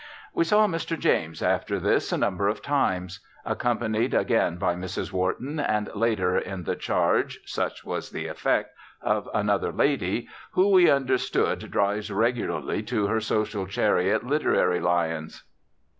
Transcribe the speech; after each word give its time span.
We 0.33 0.45
saw 0.45 0.65
Mr. 0.65 0.97
James 0.97 1.43
after 1.43 1.79
this 1.79 2.11
a 2.11 2.17
number 2.17 2.47
of 2.47 2.63
times. 2.63 3.19
Accompanied 3.45 4.15
again 4.15 4.57
by 4.57 4.73
Mrs. 4.73 5.11
Wharton, 5.11 5.59
and 5.59 5.93
later 5.93 6.39
in 6.39 6.63
the 6.63 6.75
charge 6.75 7.39
(such 7.45 7.85
was 7.85 8.09
the 8.09 8.25
effect) 8.25 8.73
of 9.03 9.29
another 9.31 9.71
lady, 9.71 10.27
who, 10.53 10.69
we 10.71 10.89
understood, 10.89 11.69
drives 11.69 12.09
regularly 12.09 12.81
to 12.81 13.05
her 13.05 13.19
social 13.21 13.67
chariot 13.67 14.23
literary 14.25 14.79
lions. 14.79 15.43